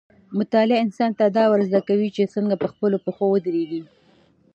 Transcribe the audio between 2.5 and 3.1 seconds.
په خپلو